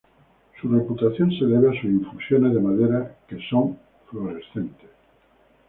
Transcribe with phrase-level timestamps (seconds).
[0.59, 3.77] Su reputación se debe a sus infusiones de madera, que son
[4.09, 4.89] fluorescentes.